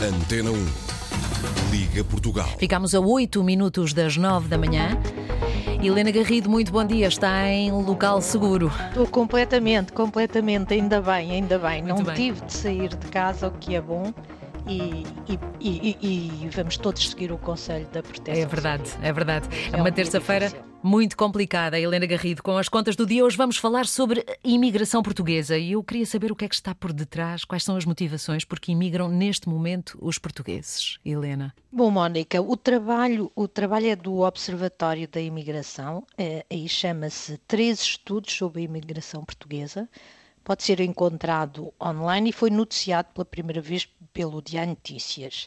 Antena 0.00 0.50
1. 0.52 0.66
Liga 1.72 2.04
Portugal. 2.04 2.48
Ficamos 2.58 2.94
a 2.94 3.00
8 3.00 3.42
minutos 3.42 3.92
das 3.92 4.16
9 4.16 4.46
da 4.48 4.56
manhã. 4.56 4.96
Helena 5.82 6.10
Garrido, 6.12 6.48
muito 6.48 6.70
bom 6.70 6.84
dia. 6.84 7.08
Está 7.08 7.48
em 7.48 7.72
local 7.72 8.20
seguro. 8.22 8.70
Estou 8.88 9.06
completamente, 9.08 9.92
completamente. 9.92 10.72
Ainda 10.74 11.00
bem, 11.00 11.32
ainda 11.32 11.58
bem. 11.58 11.82
Muito 11.82 11.96
Não 11.98 12.04
bem. 12.04 12.14
tive 12.14 12.40
de 12.46 12.52
sair 12.52 12.88
de 12.90 13.06
casa, 13.08 13.48
o 13.48 13.50
que 13.52 13.74
é 13.74 13.80
bom. 13.80 14.12
E, 14.68 15.02
e- 15.32 15.38
e- 15.60 15.96
e- 16.02 16.44
e 16.44 16.48
vamos 16.50 16.76
todos 16.76 17.08
seguir 17.08 17.32
o 17.32 17.38
conselho 17.38 17.86
da 17.88 18.02
proteção. 18.02 18.42
É 18.42 18.46
verdade, 18.46 18.90
é 19.02 19.12
verdade. 19.12 19.48
É 19.72 19.76
É 19.76 19.76
um 19.78 19.80
uma 19.80 19.90
terça-feira 19.90 20.52
muito 20.82 21.16
complicada. 21.16 21.80
Helena 21.80 22.04
Garrido, 22.04 22.42
com 22.42 22.56
as 22.58 22.68
contas 22.68 22.94
do 22.94 23.06
dia, 23.06 23.24
hoje 23.24 23.36
vamos 23.36 23.56
falar 23.56 23.86
sobre 23.86 24.20
a 24.28 24.36
imigração 24.44 25.02
portuguesa. 25.02 25.56
E 25.56 25.72
eu 25.72 25.82
queria 25.82 26.04
saber 26.04 26.30
o 26.30 26.36
que 26.36 26.44
é 26.44 26.48
que 26.48 26.54
está 26.54 26.74
por 26.74 26.92
detrás, 26.92 27.44
quais 27.44 27.64
são 27.64 27.76
as 27.76 27.86
motivações 27.86 28.44
porque 28.44 28.70
imigram 28.72 29.08
neste 29.08 29.48
momento 29.48 29.96
os 30.02 30.18
portugueses. 30.18 30.98
Helena. 31.04 31.54
Bom, 31.72 31.90
Mónica, 31.90 32.40
o 32.42 32.54
trabalho, 32.56 33.32
o 33.34 33.48
trabalho 33.48 33.86
é 33.86 33.96
do 33.96 34.18
Observatório 34.20 35.08
da 35.08 35.20
Imigração, 35.20 36.04
eh, 36.18 36.44
aí 36.50 36.68
chama-se 36.68 37.38
Três 37.48 37.80
Estudos 37.80 38.34
sobre 38.34 38.60
a 38.60 38.64
Imigração 38.66 39.24
Portuguesa. 39.24 39.88
Pode 40.44 40.62
ser 40.62 40.80
encontrado 40.80 41.74
online 41.82 42.30
e 42.30 42.32
foi 42.32 42.48
noticiado 42.48 43.08
pela 43.12 43.24
primeira 43.26 43.60
vez 43.60 43.86
pelo 44.18 44.42
Diário 44.42 44.70
Notícias. 44.70 45.46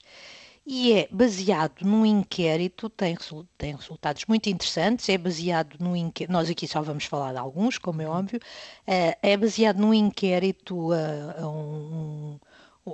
E 0.65 0.93
é 0.93 1.09
baseado 1.11 1.81
num 1.81 2.05
inquérito, 2.05 2.89
tem, 2.89 3.17
tem 3.57 3.75
resultados 3.75 4.23
muito 4.29 4.47
interessantes, 4.47 5.09
é 5.09 5.17
baseado 5.17 5.75
num 5.77 5.93
inquérito, 5.93 6.31
nós 6.31 6.49
aqui 6.49 6.65
só 6.65 6.81
vamos 6.81 7.03
falar 7.03 7.33
de 7.33 7.37
alguns, 7.37 7.77
como 7.77 8.01
é 8.01 8.07
óbvio, 8.07 8.39
eh, 8.87 9.17
é 9.21 9.35
baseado 9.35 9.79
num 9.79 9.93
inquérito 9.93 10.93
a, 10.93 11.41
a 11.41 11.49
um, 11.49 12.39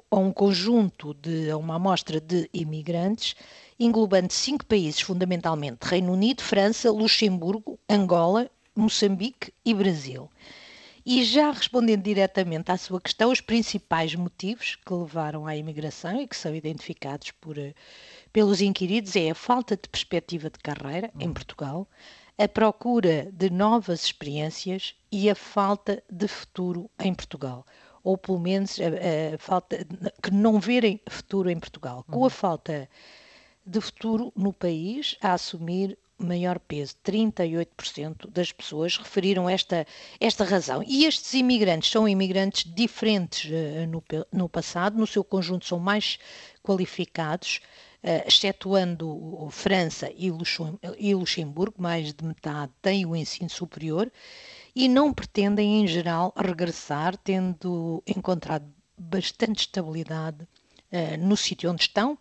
a 0.09 0.15
um 0.17 0.31
conjunto 0.31 1.13
de 1.13 1.51
a 1.51 1.57
uma 1.57 1.75
amostra 1.75 2.19
de 2.19 2.49
imigrantes, 2.51 3.35
englobando 3.79 4.33
cinco 4.33 4.65
países, 4.65 5.01
fundamentalmente 5.01 5.77
Reino 5.83 6.11
Unido, 6.11 6.41
França, 6.41 6.91
Luxemburgo, 6.91 7.77
Angola, 7.87 8.49
Moçambique 8.75 9.53
e 9.63 9.75
Brasil. 9.75 10.27
E 11.09 11.23
já 11.23 11.51
respondendo 11.51 12.03
diretamente 12.03 12.69
à 12.69 12.75
sua 12.75 12.99
questão, 12.99 13.31
os 13.31 13.39
principais 13.39 14.13
motivos 14.13 14.75
que 14.75 14.93
levaram 14.93 15.47
à 15.47 15.55
imigração 15.55 16.19
e 16.19 16.27
que 16.27 16.35
são 16.35 16.53
identificados 16.53 17.31
por, 17.31 17.57
eh, 17.57 17.73
pelos 18.33 18.59
inquiridos 18.59 19.15
é 19.15 19.29
a 19.29 19.33
falta 19.33 19.77
de 19.77 19.87
perspectiva 19.87 20.49
de 20.49 20.59
carreira 20.59 21.09
em 21.17 21.31
Portugal, 21.31 21.87
a 22.37 22.45
procura 22.45 23.31
de 23.31 23.49
novas 23.49 24.03
experiências 24.03 24.95
e 25.09 25.29
a 25.29 25.35
falta 25.35 26.03
de 26.11 26.27
futuro 26.27 26.91
em 26.99 27.13
Portugal. 27.13 27.65
Ou 28.03 28.17
pelo 28.17 28.39
menos 28.39 28.77
a, 28.77 29.35
a 29.35 29.37
falta 29.37 29.87
que 30.21 30.29
não 30.29 30.59
verem 30.59 30.99
futuro 31.09 31.49
em 31.49 31.57
Portugal. 31.57 32.03
Com 32.11 32.25
a 32.25 32.29
falta 32.29 32.89
de 33.65 33.79
futuro 33.79 34.33
no 34.35 34.51
país 34.51 35.15
a 35.21 35.31
assumir 35.31 35.97
maior 36.17 36.59
peso. 36.59 36.95
38% 37.05 38.29
das 38.29 38.51
pessoas 38.51 38.97
referiram 38.97 39.49
esta, 39.49 39.85
esta 40.19 40.43
razão. 40.43 40.83
E 40.85 41.05
estes 41.05 41.33
imigrantes 41.33 41.91
são 41.91 42.07
imigrantes 42.07 42.71
diferentes 42.73 43.51
eh, 43.51 43.85
no, 43.85 44.03
no 44.31 44.49
passado, 44.49 44.97
no 44.97 45.07
seu 45.07 45.23
conjunto 45.23 45.65
são 45.65 45.79
mais 45.79 46.17
qualificados, 46.63 47.61
eh, 48.03 48.23
excetuando 48.27 49.47
França 49.51 50.11
e 50.15 50.31
e 50.97 51.15
Luxemburgo, 51.15 51.81
mais 51.81 52.13
de 52.13 52.23
metade 52.25 52.71
têm 52.81 53.05
o 53.05 53.15
ensino 53.15 53.49
superior 53.49 54.11
e 54.75 54.87
não 54.87 55.13
pretendem, 55.13 55.81
em 55.81 55.87
geral, 55.87 56.33
regressar, 56.37 57.17
tendo 57.17 58.03
encontrado 58.05 58.65
bastante 58.97 59.61
estabilidade 59.61 60.47
eh, 60.91 61.17
no 61.17 61.35
sítio 61.37 61.71
onde 61.71 61.83
estão. 61.83 62.17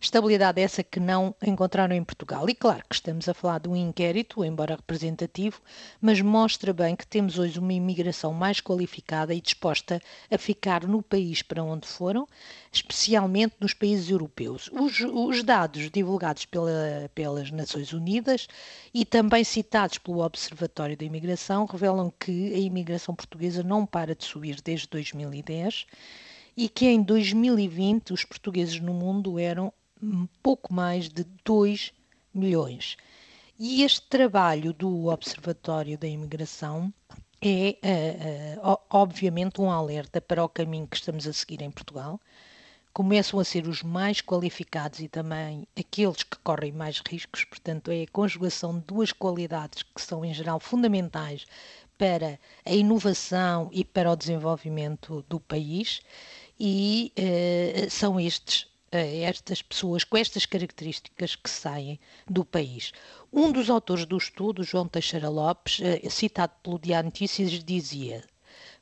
Estabilidade 0.00 0.60
essa 0.60 0.84
que 0.84 1.00
não 1.00 1.34
encontraram 1.44 1.94
em 1.94 2.04
Portugal. 2.04 2.48
E 2.48 2.54
claro 2.54 2.84
que 2.88 2.94
estamos 2.94 3.28
a 3.28 3.34
falar 3.34 3.58
de 3.58 3.68
um 3.68 3.74
inquérito, 3.74 4.44
embora 4.44 4.76
representativo, 4.76 5.60
mas 6.00 6.20
mostra 6.20 6.72
bem 6.72 6.94
que 6.94 7.04
temos 7.04 7.36
hoje 7.36 7.58
uma 7.58 7.72
imigração 7.72 8.32
mais 8.32 8.60
qualificada 8.60 9.34
e 9.34 9.40
disposta 9.40 10.00
a 10.30 10.38
ficar 10.38 10.86
no 10.86 11.02
país 11.02 11.42
para 11.42 11.64
onde 11.64 11.88
foram, 11.88 12.28
especialmente 12.72 13.56
nos 13.58 13.74
países 13.74 14.08
europeus. 14.08 14.70
Os, 14.72 15.00
os 15.00 15.42
dados 15.42 15.90
divulgados 15.90 16.44
pela- 16.44 17.10
pelas 17.12 17.50
Nações 17.50 17.92
Unidas 17.92 18.46
e 18.94 19.04
também 19.04 19.42
citados 19.42 19.98
pelo 19.98 20.20
Observatório 20.24 20.96
da 20.96 21.04
Imigração 21.04 21.66
revelam 21.66 22.12
que 22.20 22.54
a 22.54 22.58
imigração 22.58 23.16
portuguesa 23.16 23.64
não 23.64 23.84
para 23.84 24.14
de 24.14 24.24
subir 24.24 24.60
desde 24.62 24.86
2010 24.86 25.86
e 26.56 26.68
que 26.68 26.86
em 26.86 27.02
2020 27.02 28.12
os 28.12 28.24
portugueses 28.24 28.78
no 28.80 28.94
mundo 28.94 29.38
eram 29.40 29.72
pouco 30.42 30.72
mais 30.72 31.08
de 31.08 31.24
2 31.44 31.92
milhões. 32.34 32.96
E 33.58 33.82
este 33.82 34.02
trabalho 34.08 34.72
do 34.72 35.06
Observatório 35.06 35.98
da 35.98 36.06
Imigração 36.06 36.92
é, 37.40 37.76
eh, 37.82 38.58
o- 38.62 38.78
obviamente, 38.90 39.60
um 39.60 39.70
alerta 39.70 40.20
para 40.20 40.44
o 40.44 40.48
caminho 40.48 40.86
que 40.86 40.96
estamos 40.96 41.26
a 41.26 41.32
seguir 41.32 41.62
em 41.62 41.70
Portugal. 41.70 42.20
Começam 42.92 43.38
a 43.38 43.44
ser 43.44 43.66
os 43.68 43.82
mais 43.82 44.20
qualificados 44.20 45.00
e 45.00 45.08
também 45.08 45.66
aqueles 45.78 46.22
que 46.24 46.36
correm 46.38 46.72
mais 46.72 47.00
riscos, 47.06 47.44
portanto, 47.44 47.90
é 47.92 48.02
a 48.02 48.06
conjugação 48.08 48.74
de 48.78 48.84
duas 48.86 49.12
qualidades 49.12 49.82
que 49.82 50.02
são, 50.02 50.24
em 50.24 50.34
geral, 50.34 50.58
fundamentais 50.60 51.46
para 51.96 52.38
a 52.64 52.72
inovação 52.72 53.68
e 53.72 53.84
para 53.84 54.10
o 54.10 54.16
desenvolvimento 54.16 55.24
do 55.28 55.38
país, 55.40 56.00
e 56.58 57.12
eh, 57.16 57.86
são 57.90 58.18
estes 58.20 58.66
eh, 58.90 59.22
estas 59.22 59.62
pessoas 59.62 60.04
com 60.04 60.16
estas 60.16 60.46
características 60.46 61.36
que 61.36 61.50
saem 61.50 61.98
do 62.28 62.44
país. 62.44 62.92
Um 63.32 63.52
dos 63.52 63.68
autores 63.70 64.06
do 64.06 64.16
estudo, 64.16 64.64
João 64.64 64.88
Teixeira 64.88 65.28
Lopes, 65.28 65.80
eh, 65.82 66.08
citado 66.08 66.52
pelo 66.62 66.78
Diário 66.78 67.06
Notícias, 67.06 67.50
dizia 67.62 68.24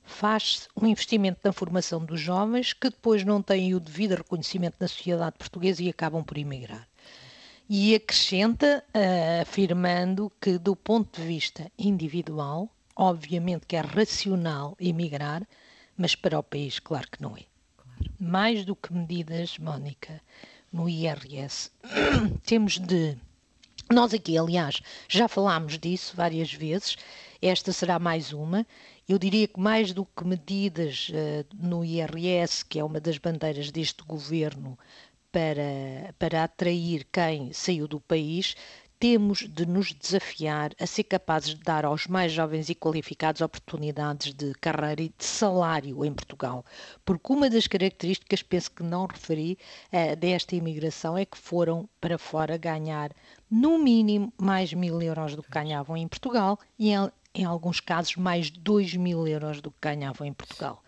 faz-se 0.07 0.69
um 0.81 0.87
investimento 0.87 1.41
na 1.45 1.53
formação 1.53 2.05
dos 2.05 2.21
jovens 2.21 2.73
que 2.73 2.89
depois 2.89 3.25
não 3.25 3.43
têm 3.43 3.75
o 3.75 3.81
devido 3.81 4.15
reconhecimento 4.15 4.77
na 4.79 4.89
sociedade 4.89 5.37
portuguesa 5.37 5.83
e 5.83 5.89
acabam 5.89 6.23
por 6.23 6.39
emigrar. 6.39 6.89
E 7.69 7.95
acrescenta, 7.97 8.85
eh, 8.95 9.41
afirmando 9.43 10.31
que, 10.41 10.57
do 10.57 10.77
ponto 10.77 11.21
de 11.21 11.27
vista 11.27 11.71
individual, 11.77 12.71
obviamente 12.95 13.67
que 13.67 13.75
é 13.75 13.81
racional 13.81 14.77
emigrar, 14.79 15.43
mas 15.97 16.15
para 16.15 16.39
o 16.39 16.43
país, 16.43 16.79
claro 16.79 17.09
que 17.11 17.21
não 17.21 17.37
é. 17.37 17.43
Mais 18.19 18.65
do 18.65 18.75
que 18.75 18.93
medidas, 18.93 19.59
Mónica, 19.59 20.21
no 20.73 20.89
IRS, 20.89 21.71
temos 22.45 22.79
de. 22.79 23.17
Nós 23.91 24.13
aqui, 24.13 24.37
aliás, 24.37 24.81
já 25.09 25.29
falámos 25.29 25.79
disso 25.79 26.17
várias 26.17 26.53
vezes, 26.53 26.97
esta 27.41 27.73
será 27.73 27.99
mais 27.99 28.33
uma. 28.33 28.67
Eu 29.09 29.19
diria 29.19 29.47
que 29.47 29.61
mais 29.61 29.93
do 29.93 30.05
que 30.05 30.25
medidas 30.25 31.11
eh, 31.13 31.45
no 31.55 31.85
IRS, 31.85 32.65
que 32.65 32.81
é 32.81 32.85
uma 32.85 32.99
das 32.99 33.19
bandeiras 33.19 33.71
deste 33.71 34.03
governo 34.03 34.77
para, 35.31 36.15
para 36.19 36.43
atrair 36.45 37.07
quem 37.13 37.53
saiu 37.53 37.87
do 37.87 38.01
país, 38.01 38.57
temos 38.99 39.41
de 39.49 39.67
nos 39.67 39.93
desafiar 39.93 40.73
a 40.81 40.87
ser 40.87 41.05
capazes 41.05 41.55
de 41.55 41.63
dar 41.63 41.85
aos 41.85 42.07
mais 42.07 42.33
jovens 42.33 42.69
e 42.69 42.75
qualificados 42.75 43.41
oportunidades 43.41 44.33
de 44.33 44.53
carreira 44.55 45.03
e 45.03 45.09
de 45.17 45.25
salário 45.25 46.05
em 46.05 46.13
Portugal. 46.13 46.65
Porque 47.05 47.33
uma 47.33 47.51
das 47.51 47.67
características, 47.67 48.43
penso 48.43 48.71
que 48.71 48.83
não 48.83 49.07
referi, 49.07 49.59
eh, 49.93 50.17
desta 50.17 50.57
imigração 50.57 51.17
é 51.17 51.25
que 51.25 51.37
foram 51.37 51.89
para 52.01 52.19
fora 52.19 52.57
ganhar, 52.57 53.13
no 53.51 53.79
mínimo, 53.79 54.33
mais 54.39 54.73
mil 54.73 55.01
euros 55.03 55.37
do 55.37 55.43
que 55.43 55.51
ganhavam 55.51 55.97
em 55.97 56.09
Portugal 56.09 56.59
e, 56.79 56.91
em, 56.91 57.11
em 57.35 57.45
alguns 57.45 57.81
casos, 57.81 58.17
mais 58.17 58.51
dois 58.51 58.95
mil 58.95 59.27
euros 59.27 59.61
do 59.61 59.71
que 59.71 59.79
ganhavam 59.83 60.27
em 60.27 60.33
Portugal. 60.33 60.83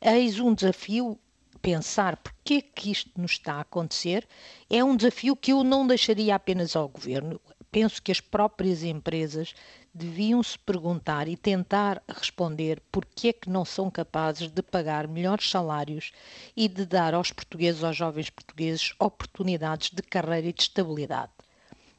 Eis 0.00 0.40
um 0.40 0.54
desafio 0.54 1.18
pensar 1.62 2.16
porque 2.16 2.54
é 2.54 2.60
que 2.60 2.90
isto 2.90 3.10
nos 3.18 3.32
está 3.32 3.54
a 3.54 3.60
acontecer 3.60 4.26
é 4.68 4.82
um 4.82 4.96
desafio 4.96 5.36
que 5.36 5.52
eu 5.52 5.62
não 5.62 5.86
deixaria 5.86 6.34
apenas 6.34 6.74
ao 6.74 6.88
governo. 6.88 7.40
Penso 7.70 8.02
que 8.02 8.12
as 8.12 8.20
próprias 8.20 8.82
empresas 8.82 9.54
deviam 9.94 10.42
se 10.42 10.58
perguntar 10.58 11.28
e 11.28 11.36
tentar 11.36 12.02
responder 12.08 12.82
porque 12.90 13.28
é 13.28 13.32
que 13.32 13.48
não 13.48 13.64
são 13.64 13.90
capazes 13.90 14.48
de 14.48 14.62
pagar 14.62 15.06
melhores 15.06 15.48
salários 15.48 16.12
e 16.56 16.68
de 16.68 16.84
dar 16.84 17.14
aos 17.14 17.30
portugueses, 17.30 17.84
aos 17.84 17.96
jovens 17.96 18.28
portugueses, 18.28 18.94
oportunidades 18.98 19.90
de 19.90 20.02
carreira 20.02 20.48
e 20.48 20.52
de 20.52 20.62
estabilidade. 20.62 21.32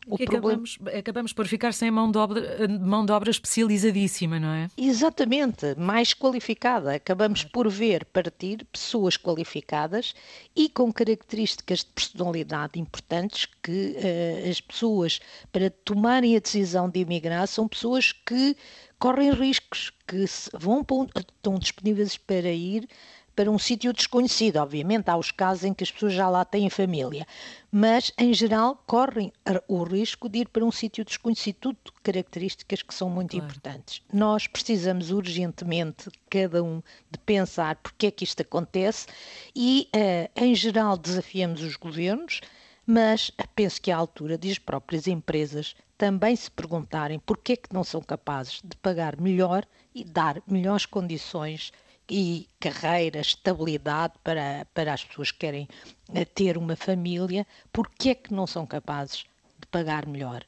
O 0.05 0.17
Que 0.17 0.25
problema- 0.25 0.49
acabamos, 0.63 0.77
acabamos 0.97 1.33
por 1.33 1.47
ficar 1.47 1.73
sem 1.73 1.89
mão 1.89 2.11
de, 2.11 2.17
obra, 2.17 2.67
mão 2.67 3.05
de 3.05 3.11
obra 3.11 3.31
especializadíssima, 3.31 4.39
não 4.39 4.49
é? 4.49 4.67
Exatamente, 4.77 5.75
mais 5.77 6.13
qualificada. 6.13 6.95
Acabamos 6.95 7.43
por 7.43 7.69
ver 7.69 8.05
partir 8.05 8.65
pessoas 8.71 9.15
qualificadas 9.17 10.13
e 10.55 10.67
com 10.69 10.91
características 10.91 11.79
de 11.79 11.85
personalidade 11.87 12.79
importantes 12.79 13.47
que 13.61 13.95
eh, 13.97 14.47
as 14.49 14.59
pessoas, 14.59 15.19
para 15.51 15.69
tomarem 15.69 16.35
a 16.35 16.39
decisão 16.39 16.89
de 16.89 16.99
emigrar, 16.99 17.47
são 17.47 17.67
pessoas 17.67 18.11
que 18.11 18.55
correm 18.99 19.31
riscos, 19.31 19.91
que 20.07 20.25
vão 20.53 20.85
estão 21.15 21.57
disponíveis 21.59 22.17
para 22.17 22.49
ir 22.51 22.87
para 23.35 23.49
um 23.49 23.57
sítio 23.57 23.93
desconhecido. 23.93 24.57
Obviamente, 24.57 25.09
há 25.09 25.17
os 25.17 25.31
casos 25.31 25.63
em 25.63 25.73
que 25.73 25.83
as 25.83 25.91
pessoas 25.91 26.13
já 26.13 26.29
lá 26.29 26.45
têm 26.45 26.69
família, 26.69 27.25
mas 27.71 28.11
em 28.17 28.33
geral 28.33 28.81
correm 28.85 29.31
o 29.67 29.83
risco 29.83 30.29
de 30.29 30.39
ir 30.39 30.47
para 30.47 30.63
um 30.63 30.71
sítio 30.71 31.03
desconhecido. 31.03 31.55
Tudo 31.59 31.77
características 32.01 32.81
que 32.81 32.93
são 32.93 33.09
muito 33.09 33.31
claro. 33.31 33.45
importantes. 33.45 34.01
Nós 34.11 34.47
precisamos 34.47 35.11
urgentemente, 35.11 36.09
cada 36.29 36.63
um, 36.63 36.81
de 37.09 37.17
pensar 37.19 37.75
porque 37.77 38.07
é 38.07 38.11
que 38.11 38.23
isto 38.23 38.41
acontece 38.41 39.07
e, 39.55 39.87
uh, 39.95 40.29
em 40.35 40.53
geral, 40.53 40.97
desafiamos 40.97 41.61
os 41.61 41.75
governos 41.75 42.41
mas 42.85 43.31
penso 43.55 43.81
que 43.81 43.91
é 43.91 43.93
a 43.93 43.97
altura 43.97 44.37
de 44.37 44.51
as 44.51 44.59
próprias 44.59 45.07
empresas 45.07 45.75
também 45.97 46.35
se 46.35 46.51
perguntarem 46.51 47.17
porque 47.19 47.53
é 47.53 47.55
que 47.55 47.73
não 47.73 47.83
são 47.83 48.01
capazes 48.01 48.61
de 48.63 48.75
pagar 48.77 49.19
melhor 49.19 49.65
e 49.95 50.03
dar 50.03 50.41
melhores 50.47 50.85
condições 50.85 51.71
e 52.09 52.47
carreira, 52.59 53.19
estabilidade 53.19 54.13
para, 54.23 54.67
para 54.73 54.93
as 54.93 55.03
pessoas 55.03 55.31
que 55.31 55.39
querem 55.39 55.67
eh, 56.13 56.25
ter 56.25 56.57
uma 56.57 56.75
família, 56.75 57.45
porque 57.71 58.09
é 58.09 58.15
que 58.15 58.33
não 58.33 58.45
são 58.45 58.65
capazes 58.65 59.25
de 59.59 59.67
pagar 59.67 60.05
melhor 60.05 60.43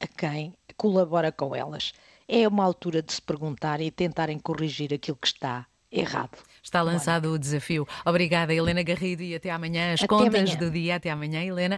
a 0.00 0.06
quem 0.06 0.54
colabora 0.76 1.30
com 1.30 1.54
elas? 1.54 1.92
É 2.26 2.46
uma 2.46 2.64
altura 2.64 3.02
de 3.02 3.12
se 3.12 3.20
perguntar 3.20 3.80
e 3.80 3.90
tentarem 3.90 4.38
corrigir 4.38 4.94
aquilo 4.94 5.18
que 5.20 5.26
está 5.26 5.66
errado. 5.90 6.38
Está 6.62 6.82
lançado 6.82 7.32
o 7.32 7.38
desafio. 7.38 7.86
Obrigada, 8.04 8.54
Helena 8.54 8.82
Garrido, 8.82 9.22
e 9.22 9.34
até 9.34 9.50
amanhã. 9.50 9.92
As 9.92 10.00
até 10.00 10.06
contas 10.06 10.50
amanhã. 10.50 10.56
do 10.56 10.70
dia. 10.70 10.96
Até 10.96 11.10
amanhã, 11.10 11.42
Helena. 11.42 11.68